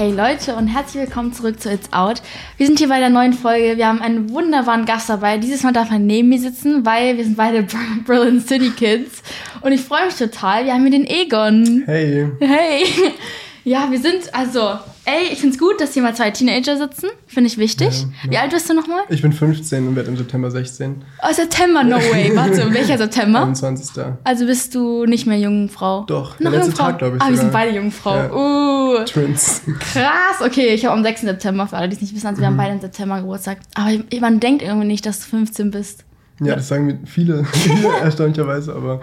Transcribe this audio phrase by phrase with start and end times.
[0.00, 2.22] Hey Leute und herzlich willkommen zurück zu It's Out.
[2.56, 3.76] Wir sind hier bei der neuen Folge.
[3.76, 5.36] Wir haben einen wunderbaren Gast dabei.
[5.36, 7.66] Dieses Mal darf er neben mir sitzen, weil wir sind beide
[8.06, 9.22] Berlin City Kids.
[9.60, 10.64] Und ich freue mich total.
[10.64, 11.82] Wir haben hier den Egon.
[11.84, 12.30] Hey.
[12.40, 12.84] Hey.
[13.64, 14.78] Ja, wir sind, also,
[15.10, 17.08] ey, ich find's gut, dass hier mal zwei Teenager sitzen.
[17.26, 18.06] Finde ich wichtig.
[18.24, 18.30] Ja.
[18.30, 19.02] Wie alt bist du nochmal?
[19.08, 21.02] Ich bin 15 und werde im September 16.
[21.22, 22.30] Oh, September, no way.
[22.34, 23.42] Warte, welcher September?
[23.42, 24.04] 21.
[24.24, 26.04] Also bist du nicht mehr Jungfrau?
[26.04, 26.84] Doch, Noch der letzte Jungfrau?
[26.86, 27.22] Tag, glaube ich.
[27.22, 27.44] Ah, wir sogar.
[27.44, 28.16] sind beide Jungfrau.
[28.16, 28.32] Ja.
[28.32, 29.04] Uh.
[29.04, 29.62] Twins.
[29.80, 31.22] Krass, okay, ich habe am 6.
[31.22, 33.58] September, für alle, die es nicht wissen, also wir haben beide im September Geburtstag.
[33.74, 33.90] Aber
[34.20, 36.04] man denkt irgendwie nicht, dass du 15 bist.
[36.42, 37.44] Ja, das sagen viele
[38.02, 39.00] erstaunlicherweise, aber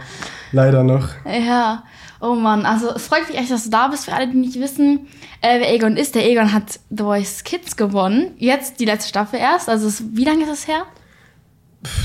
[0.52, 1.10] leider noch.
[1.26, 1.84] Ja,
[2.20, 4.06] oh Mann, also es freut mich echt, dass du da bist.
[4.06, 5.08] Für alle, die nicht wissen,
[5.42, 8.32] äh, wer Egon ist, der Egon hat The Voice Kids gewonnen.
[8.38, 9.70] Jetzt die letzte Staffel erst.
[9.70, 10.86] Also wie lange ist das her?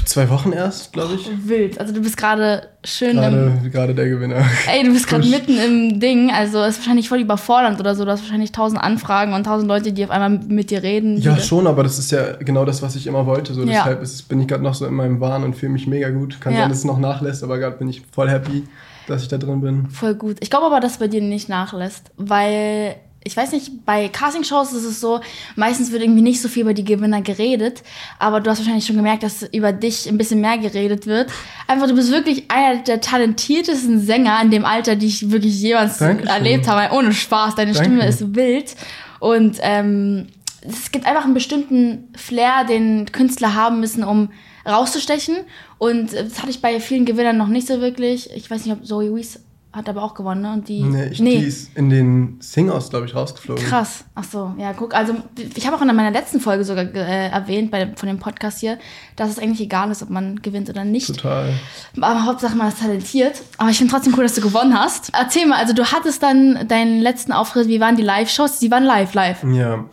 [0.05, 1.29] Zwei Wochen erst, glaube ich.
[1.47, 1.81] Wild.
[1.81, 3.17] Also du bist gerade schön.
[3.17, 4.45] Gerade, gerade der Gewinner.
[4.73, 6.31] Ey, du bist gerade mitten im Ding.
[6.31, 8.05] Also es ist wahrscheinlich voll überfordernd oder so.
[8.05, 11.19] Du hast wahrscheinlich tausend Anfragen und tausend Leute, die auf einmal mit dir reden.
[11.19, 13.55] Ja, schon, aber das ist ja genau das, was ich immer wollte.
[13.55, 13.67] So, Ja.
[13.69, 16.41] deshalb ist, bin ich gerade noch so in meinem Wahn und fühle mich mega gut.
[16.41, 16.61] Kann Ja.
[16.61, 18.65] sein, dass es noch nachlässt, aber gerade bin ich voll happy,
[19.07, 19.89] dass ich da drin bin.
[19.91, 20.37] Voll gut.
[20.41, 24.73] Ich glaube aber, dass es bei dir nicht nachlässt, weil ich weiß nicht, bei Castingshows
[24.73, 25.21] ist es so,
[25.55, 27.83] meistens wird irgendwie nicht so viel über die Gewinner geredet,
[28.19, 31.31] aber du hast wahrscheinlich schon gemerkt, dass über dich ein bisschen mehr geredet wird.
[31.67, 35.99] Einfach, du bist wirklich einer der talentiertesten Sänger in dem Alter, die ich wirklich jemals
[35.99, 36.29] Dankeschön.
[36.29, 36.95] erlebt habe.
[36.95, 37.89] Ohne Spaß, deine Danke.
[37.89, 38.75] Stimme ist wild
[39.21, 40.27] und ähm,
[40.63, 44.31] es gibt einfach einen bestimmten Flair, den Künstler haben müssen, um
[44.67, 45.37] rauszustechen.
[45.79, 48.31] Und äh, das hatte ich bei vielen Gewinnern noch nicht so wirklich.
[48.35, 49.41] Ich weiß nicht, ob Zoe Wees
[49.73, 50.53] hat aber auch gewonnen, ne?
[50.53, 50.83] Und die.
[50.83, 53.65] Nee, ich, die ist in den Sing-Outs, glaube ich, rausgeflogen.
[53.65, 54.05] Krass.
[54.15, 54.95] Ach so, ja, guck.
[54.95, 55.15] Also,
[55.55, 58.79] ich habe auch in meiner letzten Folge sogar äh, erwähnt, bei, von dem Podcast hier,
[59.17, 61.07] dass es eigentlich egal ist, ob man gewinnt oder nicht.
[61.07, 61.55] Total.
[62.01, 63.41] Aber Hauptsache, man ist talentiert.
[63.57, 65.11] Aber ich finde trotzdem cool, dass du gewonnen hast.
[65.15, 68.59] Erzähl mal, also du hattest dann deinen letzten Auftritt, wie waren die Live-Shows?
[68.59, 69.43] Die waren live, live.
[69.45, 69.85] Ja,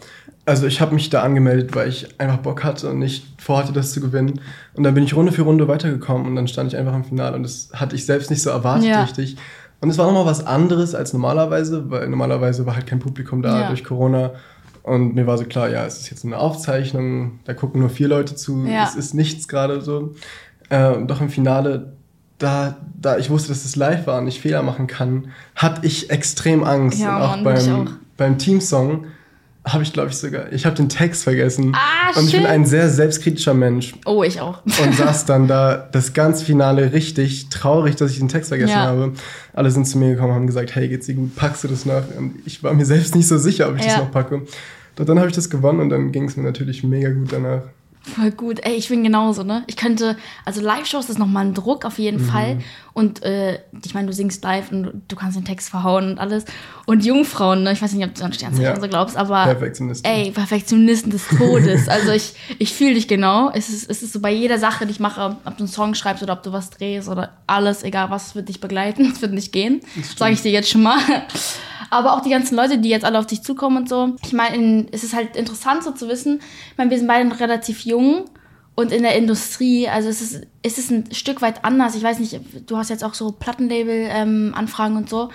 [0.46, 3.92] also ich habe mich da angemeldet, weil ich einfach Bock hatte und nicht vorhatte, das
[3.94, 4.42] zu gewinnen.
[4.74, 7.36] Und dann bin ich Runde für Runde weitergekommen und dann stand ich einfach im Finale
[7.36, 9.04] und das hatte ich selbst nicht so erwartet Ja.
[9.04, 9.38] richtig.
[9.82, 13.62] Und es war nochmal was anderes als normalerweise, weil normalerweise war halt kein Publikum da
[13.62, 13.68] Ja.
[13.68, 14.32] durch Corona.
[14.84, 18.08] Und mir war so klar, ja, es ist jetzt eine Aufzeichnung, da gucken nur vier
[18.08, 18.84] Leute zu, Ja.
[18.84, 20.14] es ist nichts gerade so.
[20.70, 21.94] Äh, doch im Finale,
[22.40, 26.10] da, da ich wusste, dass es live war und ich Fehler machen kann, hatte ich
[26.10, 27.00] extrem Angst.
[27.00, 27.92] Ja, und auch Mann, beim, auch.
[28.18, 29.06] beim Teamsong
[29.66, 31.74] habe ich, glaube ich, sogar, ich habe den Text vergessen.
[31.76, 34.62] Ah, und ich bin ein sehr selbstkritischer Mensch Oh, ich auch.
[34.84, 38.86] und saß dann da das ganz Finale richtig traurig, dass ich den Text vergessen Ja.
[38.88, 39.14] habe.
[39.54, 42.04] Alle sind zu mir gekommen, haben gesagt, hey, geht's dir gut, packst du das noch?
[42.18, 43.90] Und ich war mir selbst nicht so sicher, ob ich Ja.
[43.92, 44.44] das noch packe.
[44.96, 47.62] Doch dann habe ich das gewonnen und dann ging es mir natürlich mega gut danach.
[48.02, 48.60] Voll gut.
[48.64, 49.64] Ey, ich bin genauso, ne?
[49.68, 50.16] Ich könnte,
[50.46, 52.60] also Live-Shows ist nochmal ein Druck auf jeden Fall.
[52.94, 56.18] Und äh, ich meine, du singst live und du, du kannst den Text verhauen und
[56.18, 56.46] alles.
[56.86, 57.74] Und Jungfrauen, ne?
[57.74, 58.80] Ich weiß nicht, ob du an Sternzeichen Ja.
[58.80, 60.10] so glaubst, aber Perfektionisten.
[60.10, 61.88] ey, Perfektionisten des Todes.
[61.90, 63.52] also ich, ich fühle dich genau.
[63.54, 65.94] Es ist, es ist so bei jeder Sache, die ich mache, ob du einen Song
[65.94, 69.12] schreibst oder ob du was drehst oder alles, egal was, wird dich begleiten.
[69.14, 69.82] Es wird nicht gehen.
[70.16, 71.00] Sage ich dir jetzt schon mal.
[71.90, 74.16] Aber auch die ganzen Leute, die jetzt alle auf dich zukommen und so.
[74.24, 76.40] Ich meine, es ist halt interessant so zu wissen.
[76.72, 78.26] Ich meine, wir sind beide noch relativ jung
[78.76, 81.96] und in der Industrie, also es ist, es ist ein Stück weit anders.
[81.96, 85.30] Ich weiß nicht, du hast jetzt auch so Plattenlabel-Anfragen und so.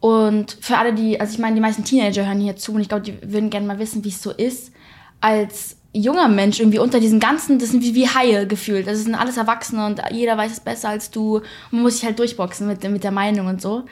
[0.00, 2.88] Und für alle, die, also ich meine, die meisten Teenager hören hier zu und ich
[2.88, 4.72] glaube, die würden gerne mal wissen, wie es so ist,
[5.20, 8.86] als junger Mensch irgendwie unter diesen ganzen, das sind wie, wie Haie gefühlt.
[8.86, 11.40] Das sind alles Erwachsene und jeder weiß es besser als du.
[11.70, 13.84] Man muss sich halt durchboxen mit, mit der Meinung und so.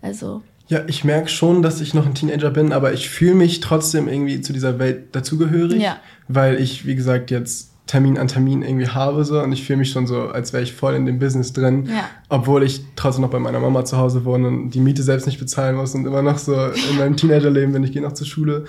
[0.00, 3.60] Also, Ja, ich merke schon, dass ich noch ein Teenager bin, aber ich fühle mich
[3.60, 5.96] trotzdem irgendwie zu dieser Welt dazugehörig, Ja.
[6.28, 9.90] weil ich, wie gesagt, jetzt Termin an Termin irgendwie habe so und ich fühle mich
[9.90, 12.04] schon so, als wäre ich voll in dem Business drin, Ja.
[12.28, 15.38] obwohl ich trotzdem noch bei meiner Mama zu Hause wohne und die Miete selbst nicht
[15.40, 18.66] bezahlen muss und immer noch so in meinem Teenagerleben bin, ich gehe noch zur Schule.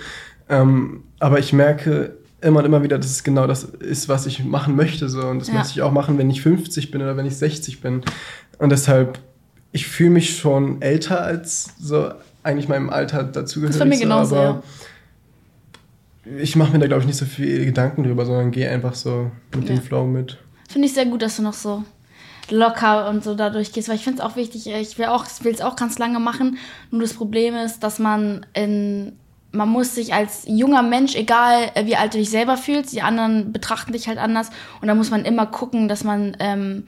[0.48, 4.42] Ähm, aber ich merke immer und immer wieder, dass es genau das ist, was ich
[4.42, 5.54] machen möchte so und das Ja.
[5.56, 8.00] möchte ich auch machen, wenn ich 50 bin oder wenn ich 60 bin
[8.58, 9.18] und deshalb
[9.72, 12.10] ich fühle mich schon älter als so
[12.42, 13.76] eigentlich meinem Alter dazugehörig.
[13.76, 14.62] Das ist bei mir so, genauso, aber
[16.38, 19.30] ich mache mir da, glaube ich, nicht so viel Gedanken drüber, sondern gehe einfach so
[19.54, 19.74] mit Ja.
[19.76, 20.38] dem Flow mit.
[20.68, 21.82] finde ich sehr gut, dass du noch so
[22.50, 25.52] locker und so dadurch gehst, weil ich finde es auch wichtig, ich will auch, will
[25.52, 26.58] es auch ganz lange machen,
[26.90, 29.12] nur das Problem ist, dass man in,
[29.52, 33.02] man muss sich als junger Mensch, egal äh, wie alt du dich selber fühlst, die
[33.02, 34.50] anderen betrachten dich halt anders
[34.80, 36.84] und da muss man immer gucken, dass man ähm,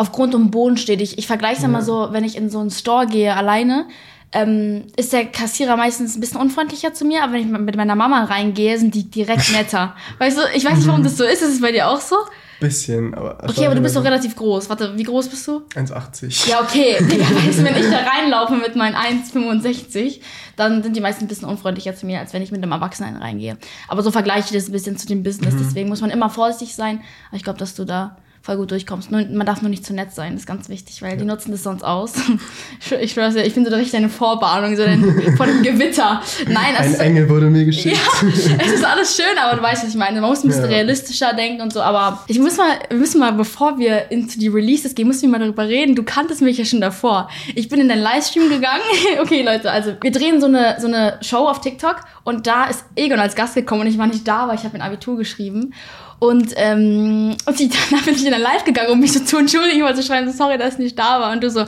[0.00, 1.02] auf Grund und Boden steht.
[1.02, 3.86] Ich, ich vergleiche es immer so, wenn ich in so einen Store gehe alleine,
[4.32, 7.96] ähm, ist der Kassierer meistens ein bisschen unfreundlicher zu mir, aber wenn ich mit meiner
[7.96, 9.94] Mama reingehe, sind die direkt netter.
[10.18, 11.42] weißt du, ich weiß nicht, warum das so ist.
[11.42, 12.16] Ist es bei dir auch so?
[12.60, 13.42] Bisschen, aber.
[13.46, 14.70] Okay, aber du bist doch relativ groß.
[14.70, 15.62] Warte, wie groß bist du?
[15.74, 16.48] 1,80.
[16.48, 16.96] Ja, okay.
[17.00, 20.20] Digga, weißt wenn ich da reinlaufe mit meinen 1,65,
[20.56, 23.16] dann sind die meisten ein bisschen unfreundlicher zu mir, als wenn ich mit einem Erwachsenen
[23.16, 23.58] reingehe.
[23.88, 25.54] Aber so vergleiche ich das ein bisschen zu dem Business.
[25.58, 27.00] Deswegen muss man immer vorsichtig sein.
[27.28, 29.10] Aber ich glaube, dass du da voll gut durchkommst.
[29.10, 31.50] Nur, man darf nur nicht zu nett sein, das ist ganz wichtig, weil die nutzen
[31.50, 32.14] das sonst aus.
[33.00, 36.22] ich schwör's dir, ich finde so richtig eine Vorwarnung, so ein, vor dem Gewitter.
[36.46, 37.96] Nein, Ein also, Engel wurde mir geschickt.
[37.96, 38.28] ja,
[38.64, 40.20] es ist alles schön, aber du weißt, was ich meine.
[40.20, 40.70] Man muss ein bisschen Ja.
[40.70, 41.82] realistischer denken und so.
[41.82, 45.28] Aber ich muss mal, wir müssen mal, bevor wir into die Releases gehen, müssen wir
[45.28, 45.94] mal darüber reden.
[45.94, 47.28] Du kanntest mich ja schon davor.
[47.54, 48.82] Ich bin in deinen Livestream gegangen.
[49.20, 52.84] okay, Leute, also wir drehen so eine, so eine Show auf TikTok und da ist
[52.96, 55.74] Egon als Gast gekommen und ich war nicht da, weil ich habe ein Abitur geschrieben.
[56.20, 59.82] Und, ähm, und dann bin ich in ein Live gegangen, um mich so zu entschuldigen,
[59.82, 61.32] weil zu schreiben, so, sorry, dass ich nicht da war.
[61.32, 61.64] Und du so,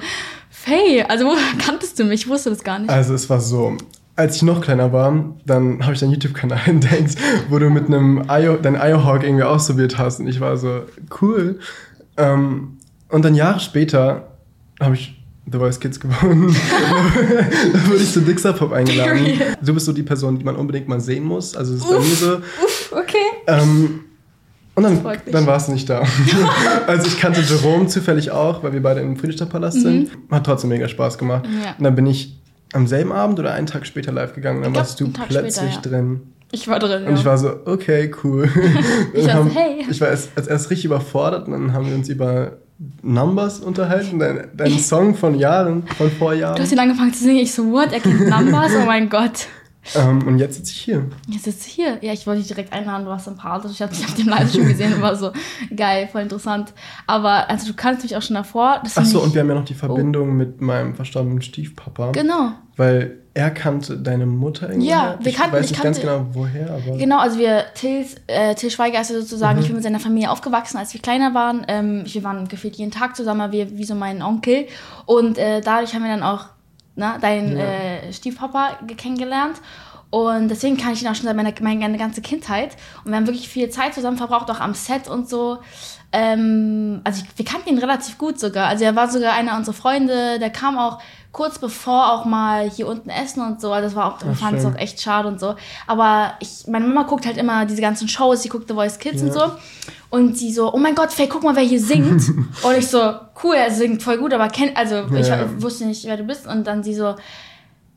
[0.50, 2.22] Faye, also wo kanntest du mich?
[2.22, 2.90] Ich wusste das gar nicht.
[2.90, 3.76] Also es war so,
[4.14, 7.16] als ich noch kleiner war, dann habe ich deinen YouTube-Kanal entdeckt,
[7.48, 10.82] wo du mit einem IO, dein IO-Hawk irgendwie ausprobiert hast und ich war so,
[11.22, 11.58] cool.
[12.18, 12.76] Ähm,
[13.08, 14.28] und dann Jahre später
[14.80, 15.18] habe ich
[15.50, 16.54] The Voice Kids gewonnen.
[17.72, 19.40] da wurde ich zu Dixer Pop eingeladen.
[19.60, 21.56] Du bist so die Person, die man unbedingt mal sehen muss.
[21.56, 22.40] Also es ist bei mir so.
[22.92, 23.16] Okay.
[23.48, 24.00] Ähm,
[24.74, 26.02] und dann, dann war es nicht da.
[26.86, 30.10] also ich kannte Jerome zufällig auch, weil wir beide im Friedrichstadtpalast sind.
[30.30, 31.46] Hat trotzdem mega Spaß gemacht.
[31.46, 31.62] Mhm.
[31.62, 31.74] Ja.
[31.76, 32.38] Und dann bin ich
[32.72, 35.74] am selben Abend oder einen Tag später live gegangen und dann glaub, warst du plötzlich
[35.74, 36.20] später, drin.
[36.52, 37.02] Ich war drin.
[37.02, 37.18] Und ja.
[37.18, 38.48] ich war so, okay, cool.
[39.14, 39.86] Ich war so, hey.
[39.90, 42.52] Ich war erst, als erst richtig überfordert und dann haben wir uns über
[43.02, 46.60] Numbers unterhalten, dein, dein Song von Jahren, von vor Du Jahren.
[46.60, 47.40] hast ihn angefangen zu singen.
[47.40, 47.92] Ich so, what?
[47.92, 48.72] Er kennt Numbers?
[48.80, 49.46] Oh mein Gott.
[49.96, 51.06] Ähm, und jetzt sitze ich hier.
[51.28, 51.98] Jetzt sitzt du hier.
[52.02, 53.04] Ja, ich wollte dich direkt einladen.
[53.04, 53.72] Du warst sympathisch.
[53.72, 55.32] Ich habe dich auf dem Live schon gesehen und war so,
[55.74, 56.72] geil, voll interessant.
[57.06, 58.80] Aber, also du kannst mich auch schon davor.
[58.84, 62.12] Achso, ich- und wir haben ja noch die Verbindung mit meinem verstorbenen Stiefpapa.
[62.12, 62.52] Genau.
[62.76, 64.88] Weil er kannte deine Mutter irgendwie.
[64.88, 66.96] Ja, wir ich kannten- weiß ich nicht ganz kannte- genau woher, aber.
[66.98, 69.62] Genau, also wir, Till, äh, Till Schweiger ist ja sozusagen, Mhm.
[69.62, 71.64] ich bin mit seiner Familie aufgewachsen, als wir kleiner waren.
[71.68, 74.66] Ähm, wir waren gefühlt jeden Tag zusammen, wie, wie so mein Onkel.
[75.06, 76.46] Und äh, dadurch haben wir dann auch
[76.94, 77.64] na, deinen Ja.
[77.64, 79.56] äh, Stiefpapa ge- kennengelernt.
[80.10, 82.76] Und deswegen kann ich ihn auch schon seit meiner meine ganze Kindheit.
[83.02, 85.58] Und wir haben wirklich viel Zeit zusammen verbraucht, auch am Set und so.
[86.12, 88.66] Ähm, also ich, wir kannten ihn relativ gut sogar.
[88.68, 90.38] Also er war sogar einer unserer Freunde.
[90.38, 90.98] Der kam auch
[91.32, 93.72] kurz bevor auch mal hier unten essen und so.
[93.72, 95.54] Also das war auch, wir Ach, fanden es auch echt schade und so.
[95.86, 98.42] Aber ich, meine Mama guckt halt immer diese ganzen Shows.
[98.42, 99.32] Sie guckt The Voice Kids und Ja.
[99.32, 99.52] so.
[100.12, 102.28] Und sie so, oh mein Gott, Faye, guck mal, wer hier singt.
[102.62, 102.98] und ich so,
[103.42, 105.48] cool, er singt voll gut, aber kennt, also ich Ja.
[105.60, 106.46] wusste nicht, wer du bist.
[106.46, 107.14] Und dann sie so,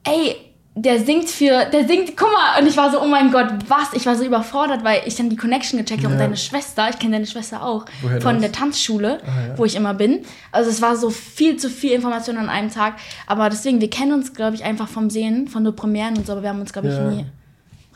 [0.06, 0.36] ey,
[0.78, 2.62] der singt für, der singt, guck mal.
[2.62, 3.94] Und ich war so, oh mein Gott, was?
[3.94, 6.14] Ich war so überfordert, weil ich dann die Connection gecheckt habe.
[6.14, 6.20] Ja.
[6.20, 8.42] Und deine Schwester, ich kenne deine Schwester auch, Woher von das?
[8.44, 9.58] der Tanzschule, Ah, ja.
[9.58, 10.22] wo ich immer bin.
[10.54, 12.96] Also es war so viel zu viel Information an einem Tag.
[13.28, 16.32] Aber deswegen, wir kennen uns, glaube ich, einfach vom Sehen, von nur Premieren und so,
[16.34, 17.10] aber wir haben uns, glaube ich, Ja.
[17.10, 17.26] nie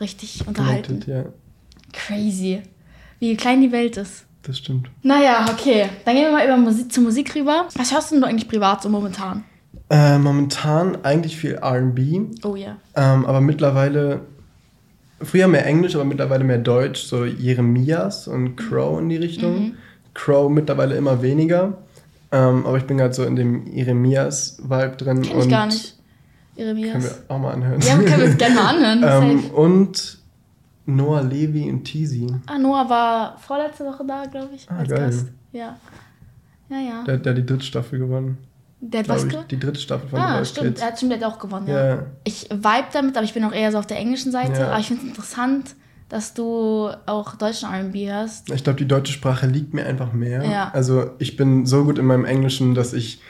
[0.00, 1.04] richtig unterhalten.
[1.92, 2.62] Crazy.
[3.20, 4.24] Wie klein die Welt ist.
[4.42, 4.90] das stimmt.
[5.02, 5.88] Naja, okay.
[6.04, 7.68] Dann gehen wir mal über Musik, zur Musik rüber.
[7.76, 9.44] Was hörst denn du eigentlich privat so momentan?
[9.90, 12.76] Äh, momentan eigentlich viel RB, Oh ja.
[12.96, 14.20] ähm, aber mittlerweile.
[15.22, 19.60] Früher mehr Englisch, aber mittlerweile mehr Deutsch, so Jeremias und Crow in die Richtung.
[19.60, 19.74] Mhm.
[20.14, 21.76] Crow mittlerweile immer weniger.
[22.32, 25.20] Ähm, aber ich bin gerade so in dem Jeremias-Vibe drin.
[25.22, 25.96] Kenn ich gar nicht.
[26.56, 27.04] Können Jeremias.
[27.04, 27.80] wir auch mal anhören.
[27.82, 29.04] Ja, können wir uns gerne mal anhören.
[29.44, 30.18] ähm, und
[30.96, 32.26] Noah Levy und Teasy.
[32.46, 34.98] Ah, Noah war vorletzte Woche da, glaube ich, Ah, als geil.
[35.06, 35.26] Gast.
[35.52, 35.76] Ja.
[36.68, 37.04] Ja, ja.
[37.04, 38.38] Der, der hat die dritte Staffel gewonnen.
[38.80, 39.30] Der hat was ich.
[39.30, 39.48] gewonnen?
[39.50, 40.78] Die dritte Staffel von Ah, stimmt.
[40.80, 41.86] Er hat stimmt, der hat auch gewonnen, ja.
[41.96, 42.02] Ja.
[42.24, 44.60] Ich vibe damit, aber ich bin auch eher so auf der englischen Seite.
[44.60, 44.68] Ja.
[44.68, 45.74] Aber ich finde es interessant,
[46.08, 48.50] dass du auch deutschen R&B hörst.
[48.50, 50.44] Ich glaube, die deutsche Sprache liegt mir einfach mehr.
[50.44, 50.70] Ja.
[50.72, 53.20] Also ich bin so gut in meinem Englischen, dass ich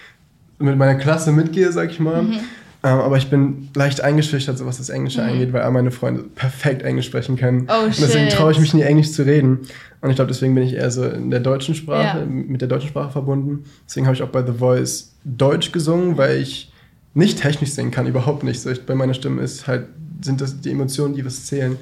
[0.59, 2.23] mit meiner Klasse mitgehe, sag ich mal.
[2.23, 2.40] Mhm.
[2.83, 6.23] Ähm, aber ich bin leicht eingeschüchtert, so was das Englische angeht, weil all meine Freunde
[6.23, 7.67] perfekt Englisch sprechen können.
[7.69, 9.61] Oh, Und deswegen traue ich mich nie, Englisch zu reden.
[10.01, 12.25] Und ich glaube, deswegen bin ich eher so in der deutschen Sprache, Ja.
[12.25, 13.65] mit der deutschen Sprache verbunden.
[13.87, 16.73] Deswegen habe ich auch bei The Voice Deutsch gesungen, weil ich
[17.13, 18.61] nicht technisch singen kann, überhaupt nicht.
[18.63, 19.85] So, ich, bei meiner Stimme ist halt,
[20.23, 21.77] sind das die Emotionen, die was zählen.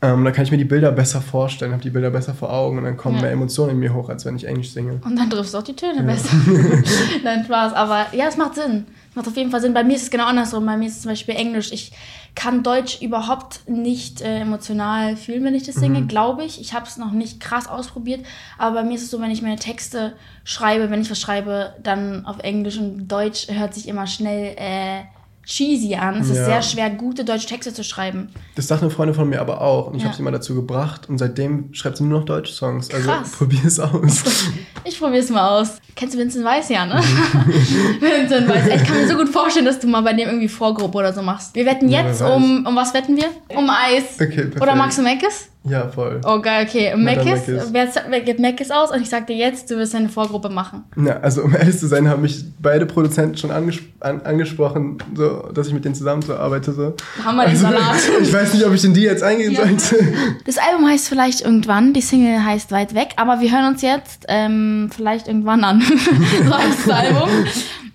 [0.00, 2.78] Ähm, da kann ich mir die Bilder besser vorstellen, habe die Bilder besser vor Augen
[2.78, 3.22] und dann kommen Ja.
[3.22, 5.00] mehr Emotionen in mir hoch, als wenn ich Englisch singe.
[5.04, 6.28] Und dann triffst du auch die Töne besser.
[7.24, 7.72] Nein, Spaß.
[7.74, 8.84] Aber ja, es macht Sinn.
[9.18, 9.74] Macht auf jeden Fall Sinn.
[9.74, 10.64] Bei mir ist es genau andersrum.
[10.64, 11.72] Bei mir ist es zum Beispiel Englisch.
[11.72, 11.90] Ich
[12.36, 16.60] kann Deutsch überhaupt nicht äh, emotional fühlen, wenn ich das singe, glaube ich.
[16.60, 18.24] Ich habe es noch nicht krass ausprobiert.
[18.58, 21.74] Aber bei mir ist es so, wenn ich meine Texte schreibe, wenn ich was schreibe,
[21.82, 25.02] dann auf Englisch und Deutsch hört sich immer schnell äh,
[25.48, 26.20] cheesy an.
[26.20, 26.44] Es ist Ja.
[26.44, 28.28] sehr schwer, gute deutsche Texte zu schreiben.
[28.54, 30.08] Das sagt eine Freundin von mir aber auch und ich Ja.
[30.08, 32.90] habe sie mal dazu gebracht und seitdem schreibt sie nur noch deutsche Songs.
[32.92, 33.32] Also Krass.
[33.32, 34.24] probier es aus.
[34.84, 35.78] Ich probiere es mal aus.
[35.96, 36.94] Kennst du Vincent Weiss ja, ne?
[38.00, 38.66] Vincent Weiss.
[38.68, 41.20] Ich kann mir so gut vorstellen, dass du mal bei dem irgendwie Vorgruppe oder so
[41.22, 41.54] machst.
[41.54, 42.30] Wir wetten Ja, jetzt weiß.
[42.36, 43.26] um, um was wetten wir?
[43.54, 44.14] Um Eis.
[44.14, 44.62] Okay, perfekt.
[44.62, 45.48] Oder Max und Meckes?
[45.64, 46.20] Ja, voll.
[46.24, 46.94] Oh, geil, okay.
[46.96, 48.90] Mackis, wer, wer gibt Mackis aus?
[48.90, 50.84] Und ich sag dir jetzt, du wirst eine Vorgruppe machen.
[50.96, 55.48] Na, also um ehrlich zu sein, haben mich beide Produzenten schon anges an, angesprochen, so,
[55.52, 56.72] dass ich mit denen zusammenarbeite.
[56.72, 56.94] So.
[57.22, 57.96] Haben wir den Salat.
[58.22, 59.66] ich weiß nicht, ob ich in die jetzt eingehen Ja.
[59.66, 59.96] sollte.
[60.44, 64.24] Das Album heißt vielleicht irgendwann, die Single heißt weit weg, aber wir hören uns jetzt
[64.28, 65.80] ähm, vielleicht irgendwann an.
[65.82, 67.28] so heißt das Album.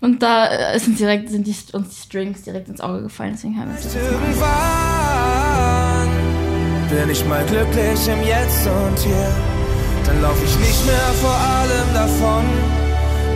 [0.02, 3.58] Und da äh, sind, direkt, sind die, uns die Strings direkt ins Auge gefallen, deswegen
[3.58, 5.03] hören wir uns jetzt mal
[6.94, 9.32] bin ich mal glücklich im Jetzt und hier.
[10.06, 12.46] Dann lauf ich nicht mehr vor allem davon,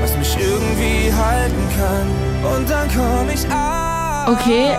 [0.01, 2.53] was mich irgendwie halten kann.
[2.53, 4.33] Und dann komm ich an.
[4.33, 4.75] Okay,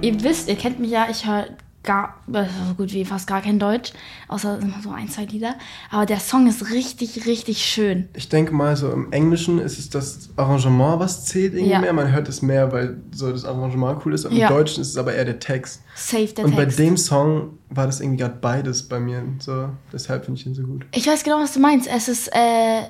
[0.00, 1.46] ihr wisst, ihr kennt mich ja, ich höre
[1.84, 3.92] gar, äh, so gut wie fast gar kein Deutsch,
[4.28, 5.54] außer immer so ein, zwei Lieder.
[5.90, 8.08] Aber der Song ist richtig, richtig schön.
[8.14, 11.80] Ich denke mal, so im Englischen ist es das Arrangement, was zählt irgendwie Ja.
[11.80, 11.92] mehr.
[11.92, 14.24] Man hört es mehr, weil so das Arrangement cool ist.
[14.24, 14.48] Im Ja.
[14.48, 15.82] Deutschen ist es aber eher der Text.
[15.94, 16.76] Safe der Und Text.
[16.78, 19.22] bei dem Song war das irgendwie gerade beides bei mir.
[19.38, 20.86] So, deshalb finde ich ihn so gut.
[20.92, 21.86] Ich weiß genau, was du meinst.
[21.86, 22.82] Es ist, äh,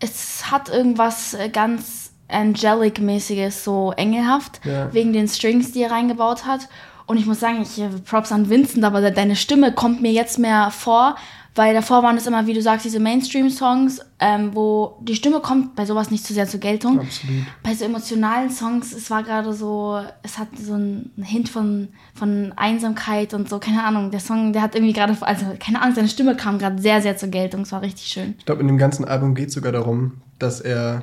[0.00, 4.92] es hat irgendwas äh, ganz Angelic-mäßiges, so engelhaft, Ja.
[4.92, 6.68] wegen den Strings, die er reingebaut hat.
[7.06, 10.12] Und ich muss sagen, ich äh, Props an Vincent, aber de- deine Stimme kommt mir
[10.12, 11.16] jetzt mehr vor,
[11.56, 15.76] weil davor waren es immer, wie du sagst, diese Mainstream-Songs, ähm, wo die Stimme kommt
[15.76, 16.98] bei sowas nicht zu sehr zur Geltung.
[16.98, 17.44] Absolut.
[17.62, 22.52] Bei so emotionalen Songs, es war gerade so, es hat so einen Hint von, von
[22.56, 24.10] Einsamkeit und so, keine Ahnung.
[24.10, 27.16] Der Song, der hat irgendwie gerade, also keine Ahnung, seine Stimme kam gerade sehr, sehr
[27.16, 27.60] zur Geltung.
[27.60, 28.34] Es war richtig schön.
[28.38, 31.02] Ich glaube, in dem ganzen Album geht es sogar darum, dass er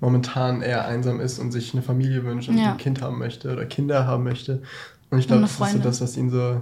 [0.00, 2.72] momentan eher einsam ist und sich eine Familie wünscht und Ja.
[2.72, 4.62] ein Kind haben möchte oder Kinder haben möchte.
[5.14, 6.60] Und ich glaube, das ist so das, was ihn so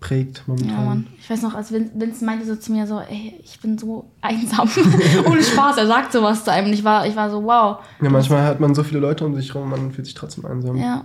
[0.00, 0.70] prägt momentan.
[0.70, 1.06] Ja, Mann.
[1.20, 4.10] Ich weiß noch, als Vin- Vincent meinte so zu mir so, ey, ich bin so
[4.20, 4.68] einsam.
[5.26, 6.66] Ohne Spaß, er sagt sowas zu einem.
[6.68, 7.78] Und ich war, ich war so, wow.
[8.00, 10.76] Ja, manchmal hat man so viele Leute um sich rum, man fühlt sich trotzdem einsam.
[10.76, 11.04] Ja,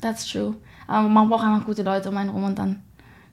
[0.00, 0.54] that's true.
[0.88, 2.80] Aber man braucht einfach gute Leute um einen rum und dann,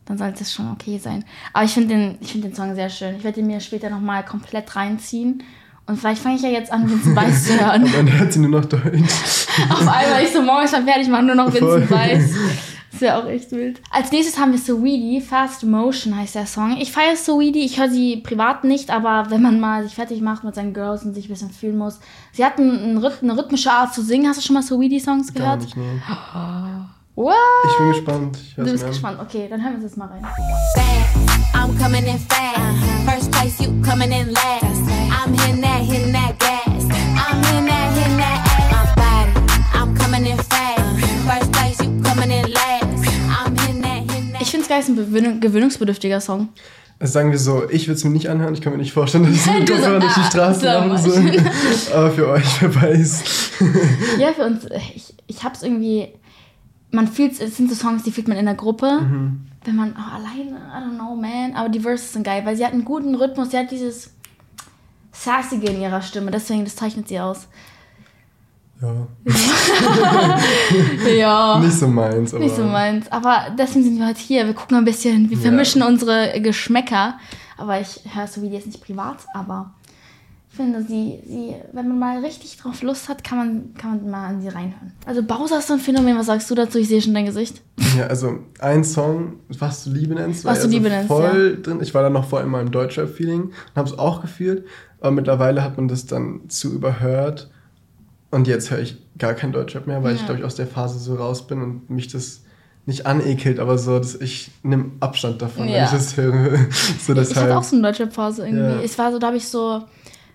[0.05, 1.25] dann sollte es schon okay sein.
[1.53, 3.15] Aber ich finde den, ich find den Song sehr schön.
[3.15, 5.41] Ich werde ihn mir später nochmal komplett reinziehen.
[5.87, 7.83] Und vielleicht fange ich ja jetzt an, Vincent Weiss zu hören.
[7.83, 8.83] Und dann hört sie nur noch Deutsch.
[9.71, 11.81] Auf einmal, ich so morgens schon fertig, mache nur noch Voll.
[11.81, 12.31] Vincent Weiss.
[12.91, 13.81] Das wäre auch echt wild.
[13.91, 16.75] Als nächstes haben wir Saweetie, Fast Motion heißt der Song.
[16.79, 20.43] Ich feiere Saweetie, ich höre sie privat nicht, aber wenn man mal sich fertig macht
[20.43, 21.99] mit seinen Girls und sich ein bisschen fühlen muss.
[22.31, 24.27] Sie hat einen, eine rhythmische Art zu singen.
[24.27, 25.61] Hast du schon mal Saweetie-Songs Gar gehört?
[25.61, 25.99] nicht, nee.
[27.15, 27.35] What?
[27.69, 28.37] Ich bin gespannt.
[28.41, 28.89] Ich Du bist an.
[28.89, 29.19] gespannt.
[29.21, 30.21] Okay, dann hören wir uns jetzt mal rein.
[30.23, 31.53] fast.
[31.53, 33.05] I'm coming in fast.
[33.05, 34.81] First place, you coming in last.
[35.11, 36.39] I'm hitting that, hitting that
[44.69, 46.49] es geil, ist ein gewöhn- gewöhnungsbedürftiger Song.
[46.99, 48.53] Also sagen wir so, ich würde es mir nicht anhören.
[48.53, 50.59] Ich kann mir nicht vorstellen, dass ich mit Du so, Kopfhörer durch die ah, Straße
[50.59, 51.43] so laufen mach soll.
[51.95, 53.23] Aber für euch, wer weiß.
[54.19, 56.09] Ja, für uns, äh, ich, ich hab's irgendwie,
[56.91, 58.99] man fühlt es sind so Songs, die fühlt man in der Gruppe.
[59.01, 59.45] Mhm.
[59.63, 61.53] Wenn man oh, alleine, I don't know, man.
[61.55, 64.11] Aber die Verses sind geil, weil sie hat einen guten Rhythmus, sie hat dieses
[65.11, 67.47] Sassige in ihrer Stimme, deswegen, das zeichnet sie aus.
[68.81, 69.07] Ja,
[71.17, 71.59] Ja.
[71.59, 72.33] nicht so meins.
[72.33, 73.11] Aber Nicht so meins.
[73.11, 74.45] Aber deswegen sind wir heute hier.
[74.45, 75.43] Wir gucken ein bisschen, wir Ja.
[75.43, 77.15] vermischen unsere Geschmäcker.
[77.57, 79.73] Aber ich höre so wie jetzt nicht privat, aber
[80.49, 84.09] ich finde, sie, sie, wenn man mal richtig drauf Lust hat, kann man, kann man
[84.09, 84.93] mal an sie reinhören.
[85.05, 86.77] Also Bowser ist so ein Phänomen, was sagst du dazu?
[86.79, 87.61] Ich sehe schon dein Gesicht.
[87.97, 91.07] Ja, also ein Song, was du Liebe nennst, war Was du ja so Liebe nennst,
[91.09, 91.79] voll drin.
[91.81, 94.65] Ich war dann noch voll in meinem Deutschrap-Feeling und habe es auch gefühlt.
[95.01, 97.49] Aber mittlerweile hat man das dann zu überhört.
[98.31, 100.25] Und jetzt höre ich gar kein Deutschrap mehr, weil ich, Ja.
[100.27, 102.41] glaube ich, aus der Phase so raus bin und mich das
[102.85, 105.85] nicht anekelt, aber so, dass ich nehme Abstand davon, wenn Ja.
[105.85, 106.33] ich das höre.
[106.99, 108.83] so Ich hatte auch so eine deutsche Phase irgendwie.
[108.83, 109.83] Es war so, da habe ich so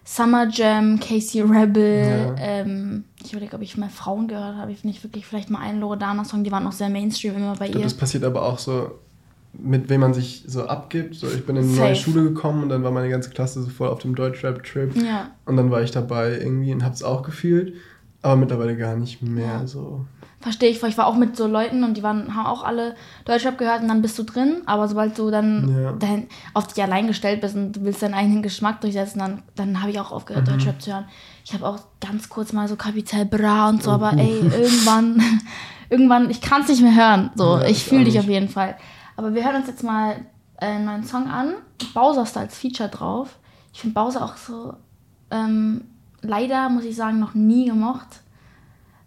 [0.04, 4.70] Summer Jam, Casey Rebel, ähm, ich überlege, ob ich mal Frauen gehört habe.
[4.70, 7.70] Ich ich wirklich vielleicht mal einen Loredana-Song, die waren auch sehr Mainstream immer bei Ich
[7.72, 7.84] glaube, ihr.
[7.84, 8.90] das passiert aber auch so,
[9.58, 11.14] mit wem man sich so abgibt.
[11.14, 11.80] So, ich bin in eine Safe.
[11.86, 14.96] neue Schule gekommen und dann war meine ganze Klasse so voll auf dem Deutschrap-Trip.
[14.96, 15.30] Ja.
[15.46, 17.74] Und dann war ich dabei irgendwie und hab's auch gefühlt.
[18.22, 19.66] Aber mittlerweile gar nicht mehr Ja.
[19.66, 20.06] so.
[20.40, 22.96] Verstehe ich, weil ich war auch mit so Leuten und die waren, haben auch alle
[23.24, 25.92] Deutschrap gehört und dann bist du drin, aber sobald du dann Ja.
[25.92, 29.80] dahin, auf dich allein gestellt bist und du willst deinen eigenen Geschmack durchsetzen, dann, dann
[29.80, 30.16] habe ich auch Mhm.
[30.16, 31.04] aufgehört, Deutschrap zu hören.
[31.46, 34.18] Ich habe auch ganz kurz mal so Kapital Bra und so, aber Oh.
[34.20, 35.22] ey, irgendwann,
[35.88, 37.30] irgendwann, ich kann es nicht mehr hören.
[37.36, 38.76] So, ich fühle dich auf jeden Fall.
[39.16, 40.16] Aber wir hören uns jetzt mal
[40.60, 41.54] äh, einen neuen Song an.
[41.94, 43.38] Bowser ist da als Feature drauf.
[43.72, 44.74] Ich finde Bowser auch so,
[45.30, 45.82] ähm,
[46.22, 48.06] leider muss ich sagen, noch nie gemocht.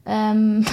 [0.10, 0.64] Ähm,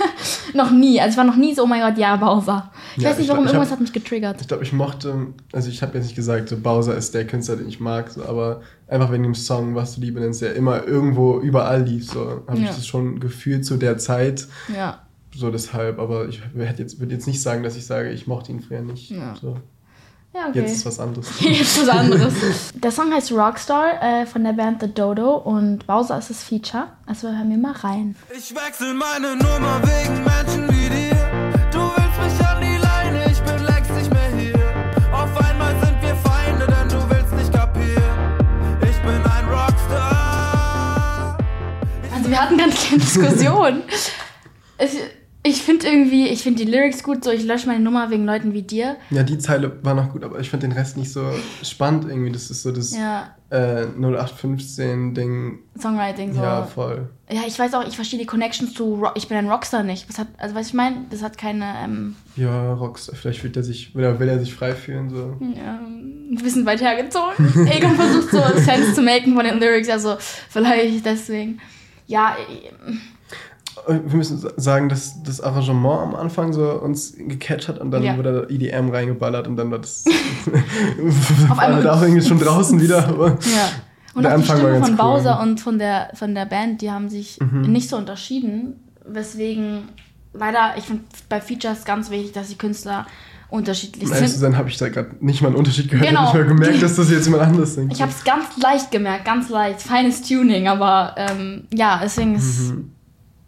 [0.54, 0.98] noch nie.
[0.98, 2.70] Also ich war noch nie so, oh mein Gott, ja, Bowser.
[2.96, 4.40] Ich Ja, weiß nicht, ich warum, glaub, irgendwas hab- hat mich getriggert.
[4.40, 7.56] Ich glaube, ich mochte, also ich habe jetzt nicht gesagt, so Bowser ist der Künstler,
[7.56, 10.84] den ich mag, so, aber einfach wegen dem Song, was du Liebe nennst, der immer
[10.84, 12.70] irgendwo überall lief, so habe Ja.
[12.70, 14.46] ich das schon gefühlt zu der Zeit.
[14.74, 15.00] Ja.
[15.34, 18.60] So deshalb, aber ich jetzt, würde jetzt nicht sagen, dass ich sage, ich mochte ihn
[18.60, 19.10] früher nicht.
[19.10, 19.34] Ja.
[19.40, 19.56] So.
[20.34, 20.60] Ja, okay.
[20.60, 21.28] Jetzt ist was anderes.
[21.40, 22.34] Jetzt was anderes.
[22.74, 26.88] Der Song heißt Rockstar äh, von der Band The Dodo und Bowser ist das Feature.
[27.06, 28.14] Also hören wir mal rein.
[28.36, 31.16] Ich wechsel meine Nummer wegen Menschen wie dir.
[31.72, 34.54] Du willst mich an die Leine, ich bin längst nicht mehr hier.
[35.12, 38.38] Auf einmal sind wir Feinde, denn du willst nicht kapieren.
[38.82, 41.38] Ich bin ein Rockstar.
[42.14, 43.82] Also wir hatten ganz keine Diskussion.
[44.78, 44.90] ich
[45.48, 48.52] ich finde irgendwie, ich finde die Lyrics gut, so ich lösche meine Nummer wegen Leuten
[48.54, 48.96] wie dir.
[49.10, 51.22] Ja, die Zeile war noch gut, aber ich finde den Rest nicht so
[51.62, 52.30] spannend irgendwie.
[52.32, 55.58] Das ist so das Ja, äh, 0815-Ding.
[55.80, 56.40] Songwriting so.
[56.42, 57.08] Ja, voll.
[57.30, 60.08] Ja, ich weiß auch, ich verstehe die Connections zu Ro Ich bin ein Rockstar nicht.
[60.08, 63.62] Das hat, also was ich meine, das hat keine, ähm, Ja, Rockstar, vielleicht fühlt er
[63.62, 65.36] sich, oder will er sich frei fühlen, so.
[65.40, 67.34] ja, ein bisschen weit hergezogen.
[67.70, 70.16] Egon versucht so Sense zu machen von den Lyrics, also
[70.48, 71.58] vielleicht deswegen.
[72.06, 72.36] Ja,
[73.86, 78.16] Wir müssen sagen, dass das Arrangement am Anfang so uns gecatcht hat und dann Ja.
[78.16, 80.04] wurde da EDM reingeballert und dann war das
[81.50, 83.06] Auf einmal- da irgendwie schon draußen wieder.
[83.08, 83.68] Aber Ja.
[84.14, 84.90] Und Der auch die Anfang war Stimme von cool.
[84.92, 84.96] Mhm.
[84.96, 88.74] Bowser und von der, von der Band, die haben sich nicht so unterschieden.
[89.06, 89.82] Weswegen,
[90.32, 93.06] leider, ich finde bei Features ganz wichtig, dass die Künstler
[93.50, 94.40] unterschiedlich ehrlich zu sind.
[94.40, 96.08] sein, habe ich da gerade nicht mal einen Unterschied gehört.
[96.08, 96.24] Genau.
[96.28, 97.92] Ich habe gemerkt, dass das jetzt jemand anderes singt.
[97.92, 99.80] Ich habe es ganz leicht gemerkt, ganz leicht.
[99.82, 102.72] Feines Tuning, aber ähm, ja, deswegen ist.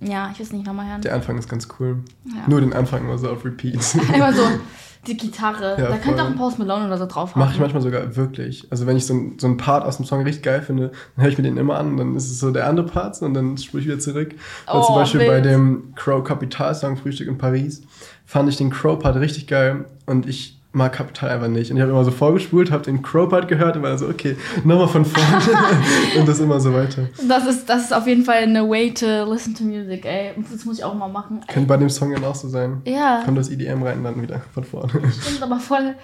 [0.01, 1.03] Ja, ich will es nicht nochmal hören.
[1.03, 1.99] Der Anfang ist ganz cool.
[2.25, 2.43] Ja.
[2.47, 3.79] Nur den Anfang immer so auf Repeat.
[4.15, 4.43] Immer so
[5.07, 5.77] die Gitarre.
[5.79, 7.41] Ja, da könnte auch ein Post Malone oder so drauf haben.
[7.41, 8.67] Mache ich manchmal sogar wirklich.
[8.71, 11.25] Also wenn ich so, ein, so einen Part aus dem Song richtig geil finde, dann
[11.25, 13.35] höre ich mir den immer an und dann ist es so der andere Part und
[13.35, 14.35] dann spule ich wieder zurück.
[14.67, 15.45] Oh, zum Beispiel bei wild.
[15.45, 17.83] dem Crow Capital Song Frühstück in Paris
[18.25, 21.71] fand ich den Crow Part richtig geil und ich mag Capital einfach nicht.
[21.71, 24.37] Und ich habe immer so vorgespult, habe den Crow Part gehört und war so, okay,
[24.65, 25.43] nochmal von vorne
[26.19, 27.09] und das immer so weiter.
[27.27, 30.33] Das ist, das ist auf jeden Fall eine way to listen to music, ey.
[30.51, 31.41] Das muss ich auch mal machen.
[31.49, 32.83] Könnte bei dem Song dann auch so sein.
[32.85, 33.23] Ja.
[33.25, 34.93] Kommt das EDM rein und dann wieder von vorne.
[35.21, 35.95] Stimmt, aber voll,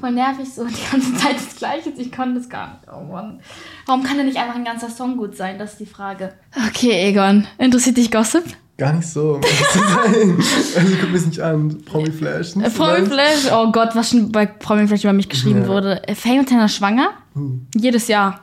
[0.00, 1.90] voll nervig so die ganze Zeit das Gleiche.
[1.96, 2.88] Ich kann das gar nicht.
[2.92, 3.40] Oh Mann.
[3.86, 5.58] Warum kann denn nicht einfach ein ganzer Song gut sein?
[5.58, 6.32] Das ist die Frage.
[6.68, 7.46] Okay, Egon.
[7.58, 8.44] Interessiert dich Gossip?
[8.78, 10.38] Gar nicht so, um ehrlich zu sein.
[10.76, 11.78] Also guck mich nicht an.
[11.86, 12.56] Promi Flash.
[12.56, 13.06] nicht Äh, Promi.
[13.06, 15.68] Flash, oh Gott, was schon bei Promi Flash über mich geschrieben Ja.
[15.68, 16.06] wurde.
[16.06, 17.10] Äh, Faye und Tanner schwanger?
[17.34, 18.40] Uh, Jedes Jahr.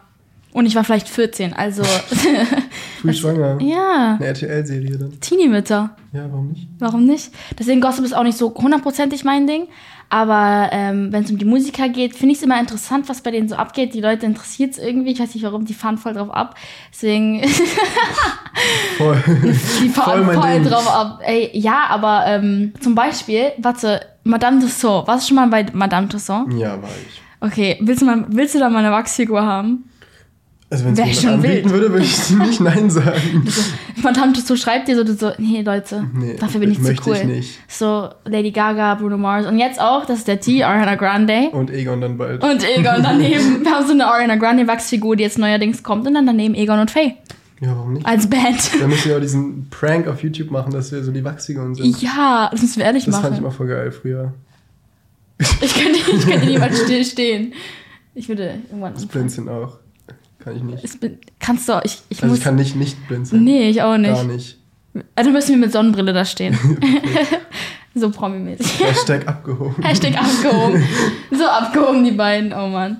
[0.51, 1.83] Und ich war vielleicht 14, also.
[3.01, 3.59] früh schwanger.
[3.61, 5.19] ja, Eine RTL-Serie dann.
[5.19, 5.95] Teenie-Mütter.
[6.13, 6.67] Ja, warum nicht?
[6.79, 7.31] Warum nicht?
[7.57, 9.67] Deswegen Gossip ist auch nicht so hundertprozentig mein Ding.
[10.13, 13.31] Aber ähm, wenn es um die Musiker geht, finde ich es immer interessant, was bei
[13.31, 13.95] denen so abgeht.
[13.95, 15.11] Die Leute interessiert es irgendwie.
[15.11, 16.53] Ich weiß nicht warum, die fahren voll drauf ab.
[16.91, 17.41] Deswegen,
[18.99, 19.23] Voll.
[19.81, 21.19] die fahren Voll voll, drauf ab.
[21.25, 25.07] Ey, ja, aber ähm, zum Beispiel, warte, Madame Tussauds.
[25.07, 26.53] Warst du schon mal bei Madame Tussauds?
[26.59, 27.19] Ja, war ich.
[27.41, 29.89] Okay, willst du, mal, willst du da mal eine Wachsfigur haben?
[30.73, 31.69] Also wenn es jemand schon anbieten wild.
[31.69, 33.45] würde, würde ich nicht Nein sagen.
[34.01, 37.15] Madame Tussauds schreibt dir so, so, nee, Leute, Nee, dafür bin ich zu cool.
[37.15, 37.59] ich nicht.
[37.67, 41.49] So, Lady Gaga, Bruno Mars und jetzt auch, das ist der T, Ariana Grande.
[41.51, 42.43] Und Egon dann bald.
[42.43, 43.63] Und Egon daneben.
[43.63, 46.07] Wir haben so eine Ariana Grande Wachsfigur, die jetzt neuerdings kommt.
[46.07, 47.17] Und dann daneben Egon und Faye.
[47.61, 48.05] Ja, warum nicht?
[48.07, 48.71] Als Band.
[48.81, 52.01] Dann müssen wir auch diesen Prank auf YouTube machen, dass wir so die Wachsfiguren sind.
[52.01, 53.43] Ja, das müssen wir ehrlich das fand ich machen.
[53.43, 54.33] immer voll geil früher.
[55.61, 57.53] Ich könnte, ich könnte niemals still stehen.
[58.15, 58.95] Ich würde irgendwann.
[58.95, 59.05] Das.
[59.05, 59.77] Blinzeln auch.
[60.43, 60.83] Kann ich nicht.
[60.83, 62.39] Ich bin, kannst du, ich, ich Also muss.
[62.39, 63.43] ich kann nicht nicht blinzeln.
[63.43, 64.13] nee, ich auch nicht.
[64.13, 64.57] Gar nicht.
[65.15, 66.57] Also müssen wir mit Sonnenbrille da stehen.
[67.95, 68.83] so promimäßig.
[68.83, 69.81] Hashtag abgehoben.
[69.83, 70.83] Hashtag abgehoben.
[71.31, 72.53] So abgehoben, die beiden.
[72.53, 72.99] Oh Mann.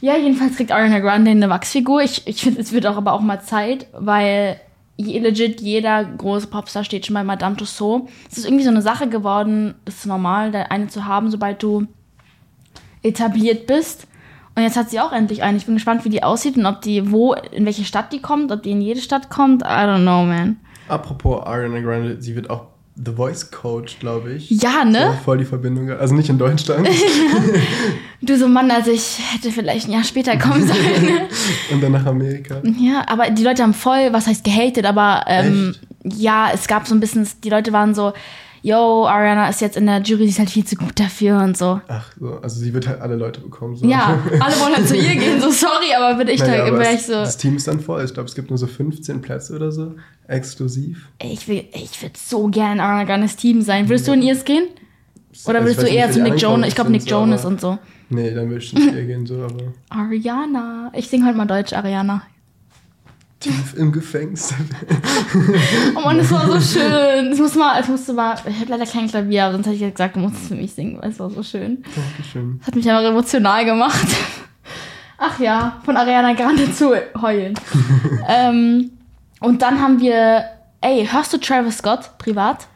[0.00, 2.02] Ja, jedenfalls kriegt Ariana Grande eine Wachsfigur.
[2.02, 4.60] Ich, ich finde, es wird auch aber auch mal Zeit, weil
[4.96, 8.10] legit jeder große Popstar steht schon bei Madame Tussauds.
[8.30, 11.62] Es ist irgendwie so eine Sache geworden, das ist normal, da eine zu haben, sobald
[11.62, 11.86] du
[13.02, 14.06] etabliert bist.
[14.58, 15.56] Und jetzt hat sie auch endlich eine.
[15.56, 18.50] Ich bin gespannt, wie die aussieht und ob die, wo, in welche Stadt die kommt,
[18.50, 19.62] ob die in jede Stadt kommt.
[19.62, 20.56] I don't know, man.
[20.88, 22.64] Apropos Ariana Grande, sie wird auch
[22.96, 24.50] The Voice Coach, glaube ich.
[24.50, 25.12] Ja, ne?
[25.12, 25.88] So, voll die Verbindung.
[25.92, 26.88] Also nicht in Deutschland.
[28.20, 31.28] Du so, Mann, also ich hätte vielleicht ein Jahr später kommen sollen.
[31.70, 32.60] und dann nach Amerika.
[32.64, 36.96] Ja, aber die Leute haben voll, was heißt gehatet, aber ähm, ja, es gab so
[36.96, 38.12] ein bisschen, die Leute waren so,
[38.62, 41.56] yo, Ariana ist jetzt in der Jury, sie ist halt viel zu gut dafür und
[41.56, 41.80] so.
[41.88, 43.76] Ach so, also sie wird halt alle Leute bekommen.
[43.76, 43.86] So.
[43.86, 46.78] Ja, alle wollen halt zu ihr gehen, so sorry, aber bin ich Naja, da, aber
[46.78, 48.04] wär es, so, Das Team ist dann voll.
[48.04, 49.94] Ich glaube, es gibt nur so 15 Plätze oder so.
[50.26, 51.08] Exklusiv.
[51.22, 53.88] ich will, ich würde so gern Ariana Grandes Team sein.
[53.88, 54.64] Würdest du in ihrs gehen?
[55.46, 56.68] Oder Also würdest ich du eher zu Nick Jonas?
[56.68, 57.78] Ich glaube Nick Jonas sind, und so.
[58.10, 60.90] Nee, dann würde ich nicht eher gehen, so, aber Ariana.
[60.94, 62.22] Ich sing heute mal Deutsch, Ariana.
[63.40, 64.52] Tief im Gefängnis.
[65.94, 67.30] Oh Mann, das war so schön.
[67.30, 69.82] Das musste mal, das musste mal, ich habe leider kein Klavier, aber sonst hätte ich
[69.82, 71.82] ja gesagt, du musst es für mich singen, weil es war so schön.
[71.94, 72.58] Dankeschön.
[72.58, 74.08] Das hat mich einfach emotional gemacht.
[75.18, 77.54] Ach ja, von Ariana Grande zu heulen.
[78.28, 78.90] ähm,
[79.40, 80.44] und dann haben wir,
[80.80, 82.68] ey, hörst du Travis Scott privat?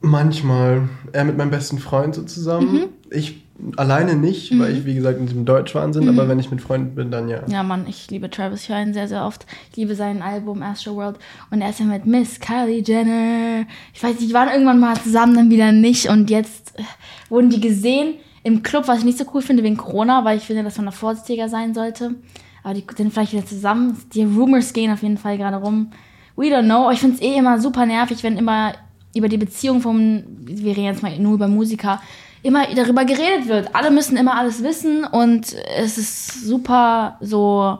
[0.00, 0.88] Manchmal.
[1.12, 2.72] Er mit meinem besten Freund so zusammen.
[2.72, 2.88] Mhm.
[3.10, 3.43] Ich
[3.76, 6.08] alleine nicht, weil ich, wie gesagt, in diesem Deutschwahnsinn, Mhm.
[6.18, 7.40] aber wenn ich mit Freunden bin, dann ja.
[7.48, 8.62] Ja, Mann, ich liebe Travis.
[8.62, 9.46] Ich höre ihn sehr, sehr oft.
[9.70, 11.16] Ich liebe sein Album Astro World.
[11.50, 13.66] Und er ist ja mit Miss Kylie Jenner.
[13.92, 16.08] Ich weiß nicht, die waren irgendwann mal zusammen, dann wieder nicht.
[16.08, 16.82] Und jetzt äh,
[17.28, 20.44] wurden die gesehen im Club, was ich nicht so cool finde wegen Corona, weil ich
[20.44, 22.14] finde, dass man da vorsichtiger sein sollte.
[22.62, 23.96] Aber die sind vielleicht wieder zusammen.
[24.14, 25.90] Die Rumors gehen auf jeden Fall gerade rum.
[26.36, 26.90] We don't know.
[26.90, 28.72] Ich finde es eh immer super nervig, wenn immer
[29.14, 32.00] über die Beziehung vom, wir reden jetzt mal nur über Musiker,
[32.44, 33.74] immer darüber geredet wird.
[33.74, 37.78] Alle müssen immer alles wissen und es ist super so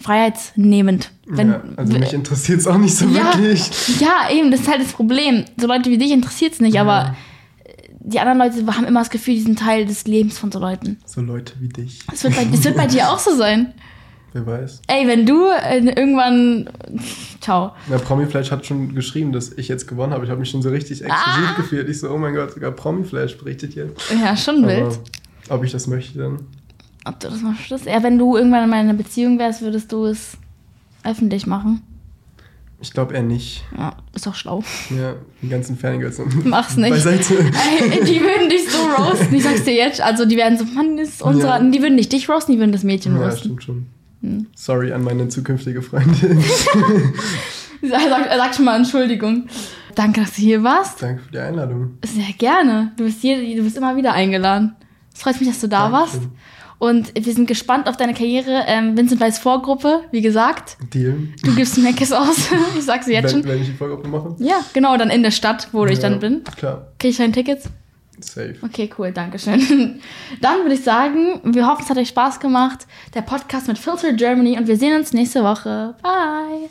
[0.00, 1.10] freiheitsnehmend.
[1.26, 4.00] Wenn, ja also mich interessiert es auch nicht so ja, wirklich.
[4.00, 5.44] ja, eben, das ist halt das Problem.
[5.56, 7.16] So Leute wie dich interessiert es nicht, aber
[8.00, 10.98] die anderen Leute haben immer das Gefühl, die sind Teil des Lebens von so Leuten.
[11.04, 11.98] So Leute wie dich.
[12.08, 13.74] Das wird bei, das wird bei dir auch so sein.
[14.34, 14.82] Wer weiß.
[14.88, 16.68] Ey, wenn du äh, irgendwann.
[17.40, 17.72] Ciao.
[17.88, 20.24] Na, Promiflash hat schon geschrieben, dass ich jetzt gewonnen habe.
[20.24, 21.56] Ich habe mich schon so richtig exklusiv Ah.
[21.56, 21.88] gefühlt.
[21.88, 24.00] Ich so, oh mein Gott, sogar Promiflash berichtet jetzt.
[24.22, 25.00] Ja, schon Aber wild.
[25.48, 26.40] ob ich das möchte dann?
[27.06, 27.86] Ob du das möchtest?
[27.86, 30.36] Ja, wenn du irgendwann mal in einer Beziehung wärst, würdest du es
[31.04, 31.82] öffentlich machen.
[32.80, 33.64] Ich glaube eher nicht.
[33.76, 34.62] Ja, ist doch schlau.
[34.96, 36.20] Ja, die ganzen Fangirls.
[36.44, 36.92] Mach's nicht.
[37.06, 39.34] Ey, die würden dich so roasten.
[39.34, 40.00] Ich sag's dir jetzt.
[40.00, 41.60] Also, die werden so, Mann, ist unser.
[41.60, 41.70] Ja.
[41.70, 43.40] Die würden nicht dich roasten, die würden das Mädchen Ja, roasten.
[43.40, 43.86] stimmt schon.
[44.22, 44.46] Hm.
[44.54, 46.42] Sorry an meine zukünftige Freundin.
[47.80, 49.46] Er sagt, er sagt schon mal Entschuldigung.
[49.94, 51.00] Danke, dass du hier warst.
[51.02, 51.98] Danke für die Einladung.
[52.04, 52.92] Sehr gerne.
[52.96, 54.74] Du bist, hier, du bist immer wieder eingeladen.
[55.14, 56.20] Es freut mich, dass du da Dankeschön.
[56.20, 56.28] warst.
[56.80, 58.64] Und wir sind gespannt auf deine Karriere.
[58.66, 60.76] Ähm, Vincent Weiss Vorgruppe, wie gesagt.
[60.92, 61.16] Deal.
[61.44, 62.48] Du gibst Meckes aus.
[62.78, 63.50] ich sag's dir jetzt Wenn, schon.
[63.50, 64.36] wenn ich die Folge mache.
[64.38, 66.42] Ja, genau, dann in der Stadt, wo ich Ja, dann bin.
[66.56, 67.68] Klar, Krieg ich dein Tickets?
[68.24, 68.56] Safe.
[68.62, 70.00] Okay, cool, danke schön.
[70.40, 72.86] Dann würde ich sagen, wir hoffen, es hat euch Spaß gemacht.
[73.14, 75.94] Der Podcast mit Filter Germany und wir sehen uns nächste Woche.
[76.02, 76.68] Bye.